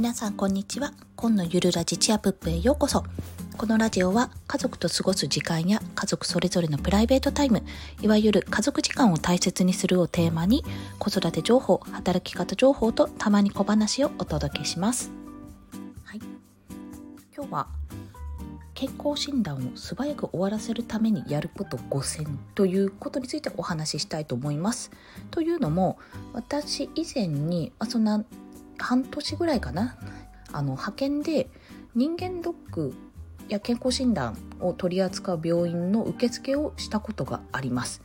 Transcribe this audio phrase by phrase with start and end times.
[0.00, 0.94] 皆さんこんにちは。
[1.14, 3.04] 今のゆるラジチアプップへようこそ。
[3.58, 7.62] このラジオは家族と過ごす時間や家族それぞれのプライベートタイム
[8.00, 10.64] いわゆる家族時間を大切にするをテーマに
[10.98, 15.10] 子育て情報働き方情報とたまに小話をお届けします。
[16.04, 16.20] はい。
[17.36, 17.66] 今日は
[18.72, 24.90] 健康診断を素早く終わらせるためにやること5選ということについてお話ししたいと思います。
[25.30, 25.98] というのも
[26.32, 28.24] 私以前に、あ、そんな
[28.84, 29.96] 半年ぐらいかな。
[30.52, 31.48] あの派遣で
[31.94, 32.94] 人間ドック
[33.48, 38.02] や健康診断を取り扱う病院の受付をしたことがあります。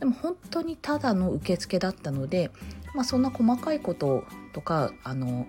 [0.00, 2.50] でも本当にただの受付だったので、
[2.94, 5.46] まあ、そんな細かいこととかあの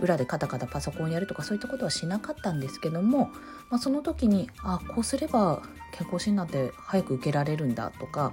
[0.00, 3.30] 裏でカタカタパソコンやるとかそういったことはしなかったんですけども、
[3.70, 5.62] まあ、その時にあこうすれば
[5.92, 8.32] 健康診断って早く受けられるんだとか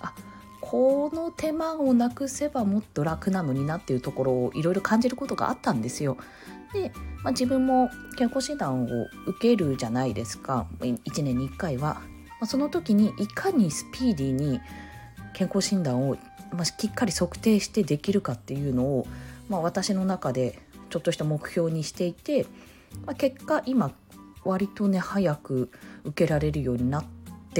[0.00, 0.14] あ
[0.68, 6.16] この手間をなくせばもっと楽なのになっていうところをいろいろ感じることがあったんですよ。
[6.72, 6.90] で、
[7.22, 11.94] まあ、自分も健康診断を受けるじゃないですか1年に1回は。
[11.94, 12.00] ま
[12.42, 14.60] あ、その時にいかにスピーディーに
[15.34, 16.16] 健康診断を、
[16.50, 19.06] まあ、きっかり測定してできるかっていうのを、
[19.48, 20.58] まあ、私の中で
[20.90, 22.44] ちょっとした目標にしていて、
[23.06, 23.92] まあ、結果今
[24.44, 25.70] 割とね早く
[26.02, 27.04] 受けられるようになっ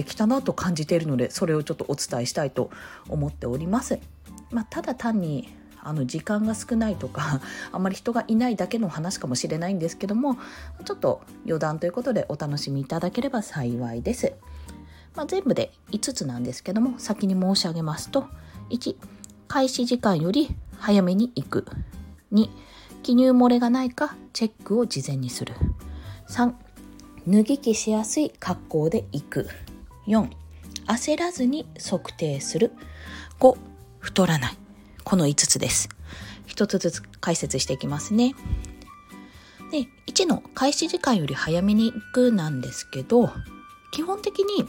[0.02, 2.70] ってきたなと感じているのでそれをちょっとお伝えしたいと
[3.08, 3.98] 思っております。
[4.50, 5.48] まあ、ただ単に
[5.82, 7.40] あの時間が少ないとか
[7.72, 10.36] あまり人がいないだけの話かもしれないんですけども
[10.84, 14.34] ちょっと余談ということでお楽しみいただければ幸いです。
[15.14, 18.26] まあ、全部で5つなんですけども先に申し上げますと
[18.68, 18.96] 1
[19.48, 21.66] 開始時間より早めに行く
[22.32, 22.50] 2
[23.02, 25.54] 記入漏れがないかチェックを事前にする
[26.28, 26.52] 3
[27.28, 29.48] 脱ぎ着しやすい格好で行く
[30.06, 30.28] 4
[30.86, 32.72] 焦らずに測定する。
[33.40, 33.56] 5
[34.00, 34.56] 太らない。
[35.04, 35.88] この5つです。
[36.46, 38.34] 1つずつ解説していきますね。
[39.70, 43.30] で1の開始時間より早めに行くなんですけど
[43.90, 44.64] 基本的に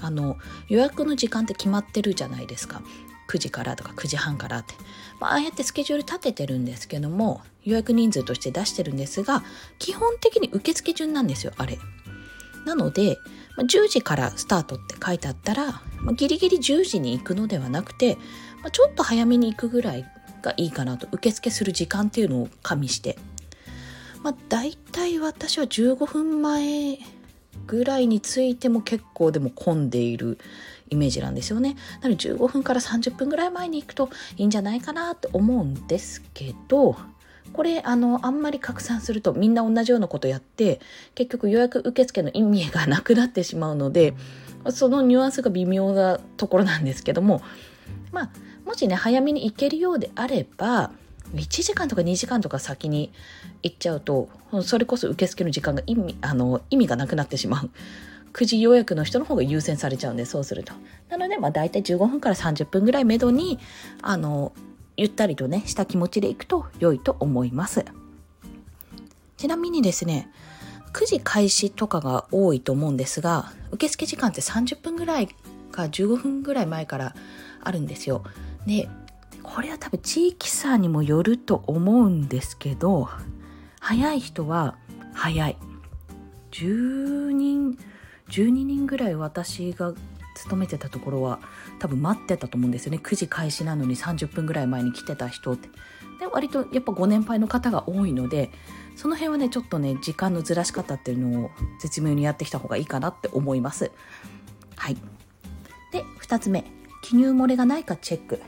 [0.00, 0.36] あの
[0.68, 2.82] 予約の時間って決まってるじゃないですか。
[3.28, 4.74] 9時からとか9時半からって、
[5.18, 9.42] まあ、ああやってスケジュール立ててるんですけども予約人数として出してるんですが
[9.80, 11.76] 基本的に受付順なんですよあれ。
[12.66, 13.18] なので、
[13.56, 18.16] まあ、10時からスタートって書いてあったら、まあ、ギリギリ10時に行くのではなくて、
[18.62, 20.04] まあ、ちょっと早めに行くぐらい
[20.42, 23.18] がいいかなと受付する時間っていうのを加味して、
[24.22, 26.98] まあ、大体私は15分前
[27.66, 30.38] ぐらいについても結構でも混んでいる
[30.88, 31.76] イメージなんですよね。
[32.00, 36.96] なので15分から30分ぐらい前に行くといいんじゃないかなって思うんですけど
[37.52, 40.80] これあのあんまり拡散するとみんな同じようなことやって
[41.14, 44.14] 結局予約受付の意味がなくなってしまうので
[44.70, 47.42] そのニュアンスが微妙なところなんですけども
[48.12, 48.30] まあ
[48.64, 50.90] もしね早めに行けるようであれば
[51.34, 53.12] 1時間とか2時間とか先に
[53.62, 54.28] 行っちゃうと
[54.62, 57.70] それこそ受付の時間が意味あの意味がなくなってしまう。
[58.32, 60.74] 9時予約の人の方が優先されちゃうんでそうすると。
[61.08, 63.58] なのでまあ大体15分から30分ぐらいめどに
[64.02, 64.52] あの
[64.96, 67.84] ゆったりとね、した気持ちで行くと良いと思います。
[69.36, 70.30] ちなみにですね、
[70.92, 75.28] 9時開始とかが多いと思うんですが、受付時間って30分ぐらい
[75.70, 77.14] か15分ぐらい前から
[77.62, 78.24] あるんですよ。
[78.66, 78.88] で、
[79.42, 83.08] これは多分地域差にもよると思うんですけど、
[83.80, 84.76] 早い人は
[85.12, 85.56] 早い。
[86.52, 87.78] 10人、
[88.28, 89.92] 12人ぐらい私が
[90.34, 91.40] 勤めてたところは
[91.78, 93.00] 多分待ってたと思うんですよね。
[93.02, 95.68] 9時開始なのに30分ぐらい前に来てた人って。
[96.18, 98.50] で割とやっぱご年配の方が多いので
[98.94, 101.50] その辺はねちょっとね時間のずらし方っていうのを
[101.82, 103.90] 絶妙にやってきた方がいいかなって思います。
[104.76, 104.96] はい。
[105.92, 106.64] で2つ目。
[107.02, 108.42] 記入漏れがないかチェック。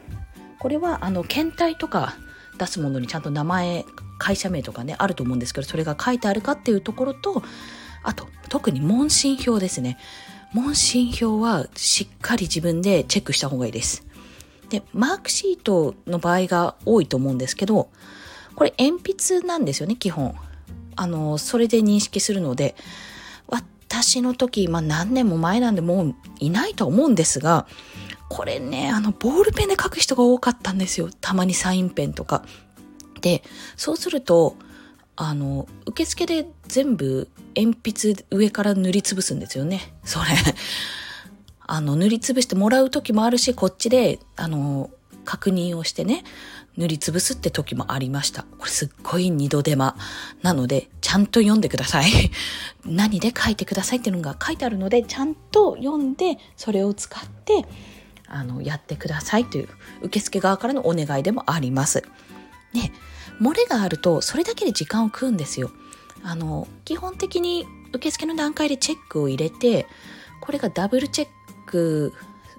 [0.58, 2.16] これはあの検体とか
[2.58, 3.84] 出すものにちゃんと名前
[4.18, 7.42] 会社名とかねあると思うんですけどそれが書いてあるかっていうところと
[8.02, 9.98] あと特に問診票ですね。
[10.52, 14.06] 問診票はしっかり自分でチェックした方がいいです。
[14.70, 17.88] で、マークシートの場合が多いと思うんですけど、
[18.54, 20.34] これ鉛筆なんですよね、基本。
[20.96, 22.74] あの、それで認識するので、
[23.46, 27.66] 私の時、まあ何年も前なんでもういないと思うんですが、
[28.28, 31.08] これね、あの、ボールペンで書く人が多かったんですよ。
[31.20, 32.44] たまにサインペンとか。
[33.20, 33.42] で、
[33.76, 34.56] そうすると、
[35.20, 39.92] あの、受付で全部鉛筆上から塗りつぶすんですよね。
[40.04, 40.26] それ。
[41.66, 44.90] あの、塗りつぶしてもらう時もあるし、こっちで、あの、
[45.24, 46.22] 確認をしてね、
[46.76, 48.44] 塗りつぶすって時もありました。
[48.44, 49.96] これすっごい二度手間。
[50.42, 52.10] なので、ちゃんと読んでください。
[52.86, 57.66] 何で書いてくださいっていうのが書いてあるので、ちゃんと読んで、それを使って、
[58.28, 59.68] あの、やってくださいという
[60.02, 62.04] 受付側からのお願いでもあります。
[62.72, 62.92] で
[63.40, 65.70] 漏れがあるとそれだけで時間を食うんですよ。
[66.22, 69.86] あの基本的に受付の段階でチェックを入れて
[70.40, 71.28] これがダブルチェッ
[71.66, 72.12] ク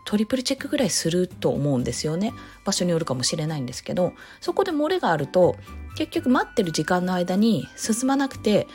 [0.06, 2.34] トリプルチェックぐらいすると思うんですよね。
[2.66, 5.56] 場所によるかもしれないんですけどそこで漏れがあると
[5.96, 8.68] 結局待ってる時間の間に進まなくて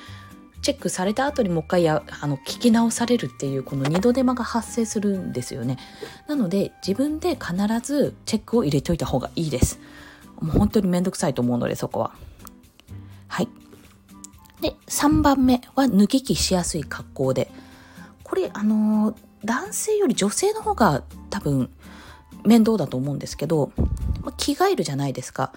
[0.63, 5.77] チェックされた後にもう一回やあの聞き直されるっていうこの二度手間が発生するんですよね。
[6.27, 9.79] なので自分で必ずチェックを入れておいた方がいいです。
[10.45, 12.13] もう本当にめんどくさいと思うのでそこは。
[13.29, 13.49] はい。
[14.61, 17.51] で3番目は脱ぎ着しやすい格好で。
[18.23, 21.71] これあのー、男性より女性の方が多分
[22.45, 23.73] 面倒だと思うんですけど、
[24.23, 25.53] ま、着替えるじゃないですか。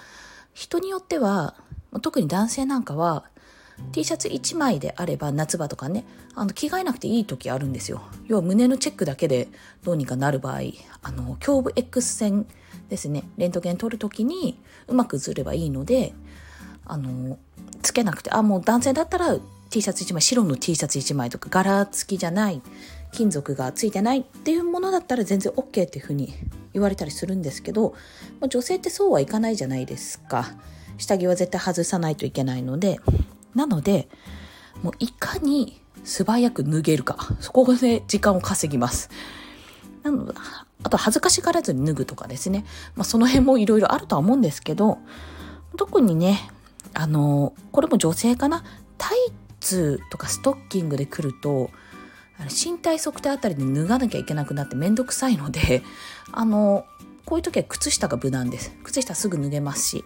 [0.54, 1.56] 人によっては
[2.02, 3.26] 特に男性なんかは
[3.92, 6.04] T シャツ1枚であれば夏場とかね
[6.34, 8.02] あの着替えなくていい時あるんですよ。
[8.26, 9.50] 要は胸のチェックだけで
[9.84, 10.62] どうにかなる場合
[11.02, 12.48] あの胸部 X 線
[12.90, 13.24] ですね。
[13.38, 16.14] レントゲン取る時にうまくずればいいので
[16.86, 17.38] あの
[17.82, 19.38] つけなくてあもう男性だったら
[19.70, 22.62] T シャツ1枚白の T シャツ1枚とか柄付きじゃない
[23.12, 26.34] 金属がついてないっていうものだったら全然 OK っていうふうに
[26.74, 27.94] 言われたりするんですけど
[28.48, 30.56] 女性ってそうはいかないじゃないですか。
[30.98, 33.00] 下着は絶対外さないといけないので。
[33.58, 34.08] なので
[34.84, 37.18] もういかに素早く脱げるか。
[37.40, 39.10] そこで時間を稼ぎます。
[40.04, 40.32] なの
[40.88, 42.64] あと恥ずかしがらずに脱ぐとかですね、
[42.96, 45.00] まあ、その辺もいろいろあるとは思うんですけど
[45.76, 46.50] 特にね
[46.94, 48.64] あのこれも女性かな。
[48.98, 49.18] タイ
[49.60, 51.70] ツとかストッキングで来ると
[52.50, 55.84] 身体測定あたりで脱がなきゃいけなくなってめんどくさいので
[56.32, 56.86] あの
[57.26, 58.72] こういう時は靴下が無難です。
[58.84, 60.06] 靴下すぐ脱げますし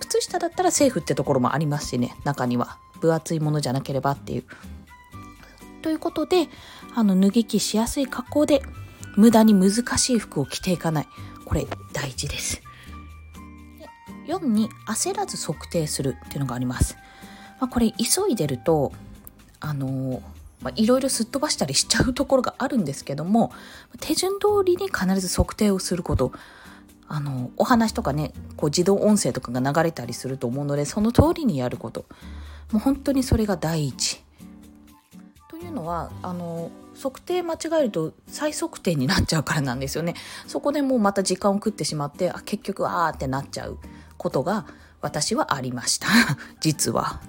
[0.00, 2.78] 靴下だったらセーフってところもありますしね中には。
[3.00, 4.44] 分厚いものじゃなければっていう。
[5.80, 6.48] ということで
[6.94, 8.62] あの脱ぎ着しやすい格好で
[9.16, 11.08] 無駄に難しい服を着ていかない
[11.44, 12.62] これ大事です。
[14.26, 16.96] 4に焦らず測定するっていうのがあります。
[17.60, 18.92] まあ、これ急いでると
[19.60, 20.22] あの
[20.62, 23.52] まあ、いろいろすっ飛ばしたりしちゃうところがあるんですけども
[24.00, 26.32] 手順通りに必ず測定をすること
[27.06, 32.06] あのお話とかねこう自動音声とかが流れたりすると思うのでその通りにやること
[32.72, 34.22] もう本当にそれが第一
[35.48, 36.70] というのはあの
[37.00, 40.14] 測定間違えると再測定になっちゃうからなんですよね。
[40.46, 43.78] そこでもうまた時間を食ってしまってあ結局あーってなっちゃう
[44.16, 44.66] ことが
[45.00, 46.08] 私はありました。
[46.60, 47.20] 実は。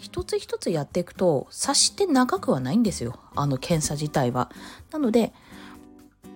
[0.00, 3.18] 一つ一つやっていくと察して長くはないんですよ。
[3.34, 4.50] あの検査自体は。
[4.90, 5.32] なので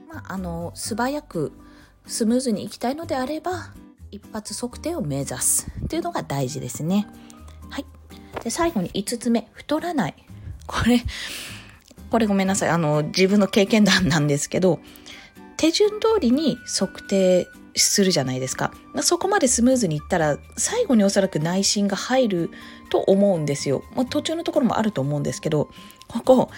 [0.08, 1.52] まああの素早く
[2.06, 3.72] スムーズにいきたいのであれば
[4.10, 5.70] 一発測定を目指す。
[5.84, 7.06] っていうのが大事ですね。
[7.70, 7.86] はい。
[8.42, 10.14] で、最後に5つ目、太らない。
[10.66, 11.02] これ、
[12.10, 12.68] これごめんなさい。
[12.70, 14.80] あの、自分の経験談なんですけど、
[15.56, 18.72] 手順通りに測定するじゃないですか。
[19.02, 22.50] そこまでスムーズにいったら、最後におそらく内心が入る
[22.90, 23.82] と思うんですよ。
[23.94, 25.70] まあ、途中のところもあると思うんですけど、
[26.06, 26.50] ここ、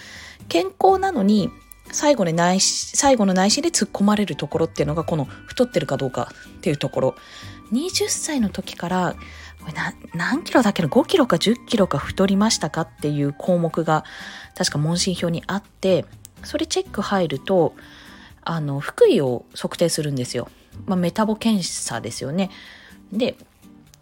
[0.47, 1.49] 健康なのに
[1.91, 7.15] 最後に内最後の内心で突っ込まれるところっていうのがこの太ってるかどうかっていうところ
[7.73, 9.15] 20歳の時から
[10.13, 14.03] 何キロだっけな？5キロか10キロか太りましたかっていう項目が
[14.57, 16.05] 確か問診票にあって
[16.43, 17.75] それチェック入ると
[18.43, 20.49] あの腹囲を測定するんですよ、
[20.85, 22.49] まあ、メタボ検査ですよね。
[23.11, 23.35] で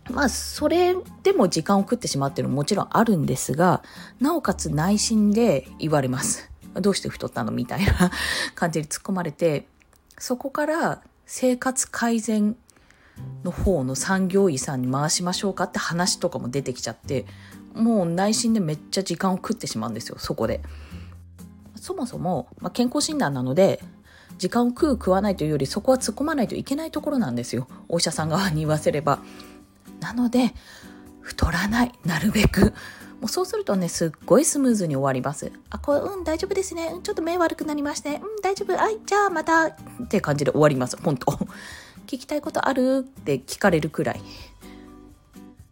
[0.10, 3.84] まあそれでも時間を食ってしまっていうのももちろんあるんですが
[4.20, 6.50] なおかつ内心で言われます。
[6.74, 7.52] どうして太ったの？
[7.52, 8.12] みたいな
[8.56, 9.68] 感じで突っ込まれて、
[10.18, 12.56] そこから生活改善
[13.44, 17.26] の方の産業医さんに回しましょうかって話とかも出てきちゃって、
[17.74, 20.62] もう内心でめっちゃ時間を食ってしまうんですよ、そこで。
[21.76, 23.82] そもそも、まあ、健康診断なので、
[24.38, 27.68] 時間を食う食わないというよりそこは突っ込まないといけないところなんですよ。
[27.88, 29.20] お医者さん側に言わせれば。
[30.00, 30.54] なので、
[31.22, 31.92] 太らない。
[32.06, 32.74] なるべく。
[33.20, 35.52] もうそうするとね、すっごいスムーズに終わります。
[35.70, 36.96] あ、これ、うん、大丈夫ですね。
[37.04, 38.76] ちょっと目悪くなりまして、うん、大丈夫。
[38.78, 39.76] はい、じゃあまた、っ
[40.08, 40.98] て感じで終わります。
[41.02, 41.38] 本当
[42.10, 43.06] 聞きたいことある？
[43.08, 44.22] って聞かれるくらい。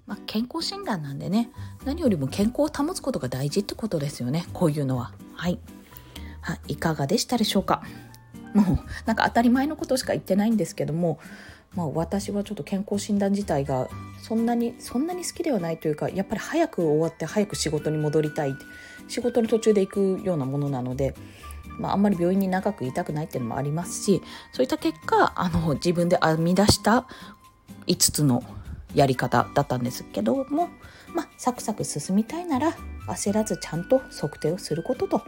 [0.06, 1.50] まあ、健康診断なんでね、
[1.84, 4.46] 何よりも健康を保つことが大事ってことですよね。
[4.54, 5.14] こういうのは。
[5.34, 5.58] はい。
[6.42, 7.82] はい、かがでしたでしょうか？
[8.54, 8.66] もう、
[9.08, 11.20] なんか当たり前のことしか言ってないんですけども、
[11.74, 13.90] まあ、私はちょっと健康診断自体が
[14.22, 18.56] そんなにそんなに好きではないというかやっぱり早く終わって早く仕事に戻りたい
[19.08, 21.16] 仕事の途中で行くようなものなので、
[21.78, 27.08] まあ、あんまり病院に長くいたくないっていうのもありますしそういった結果あの自分で編み出した
[27.88, 28.44] 5つの
[28.94, 30.70] やり方だったんですけども、
[31.14, 32.74] まあ、サクサク進みたいなら
[33.08, 35.22] 焦らずちゃんと測定をすることと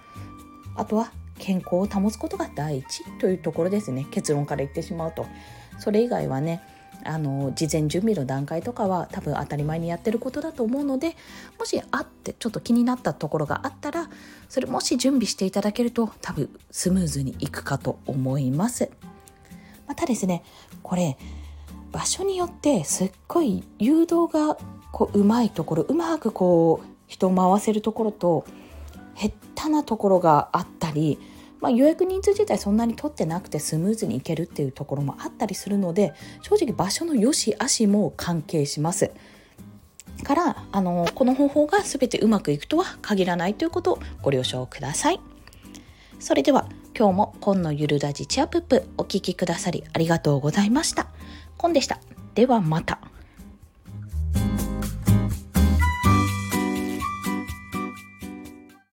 [0.76, 5.26] あとは健康を保つことが第一というところですね結論から言ってしまうと。
[5.80, 6.62] それ以外はね
[7.04, 11.16] あの事前準備の段階とかは多分当たり前にやってることだと思うので
[11.58, 14.10] もしあってちょっと気になったところがあったら
[14.50, 18.90] それもし準備していただけると多分スムーズにいくかと思います。
[19.88, 20.44] またですね
[20.84, 21.18] これ
[21.92, 24.58] 場所によってすっごい誘導が
[24.92, 28.46] こううまいところうまくこう人を回せるところと
[29.16, 29.32] 下
[29.64, 31.20] 手なところがあったり
[31.60, 39.12] まあ、予約人数自体そんなに取ってなくてスムーズにいけるっていうところもあったりするので正直場所の良し悪しも関係します。
[40.24, 45.20] からあのこの方法が全てうまくいくとは限らないということをご了承ください。
[46.20, 51.08] それでは今日も今のゆるラジチアプップお聴きくださりありがとうございました。
[51.58, 52.00] コンでした。
[52.36, 53.00] ではまた。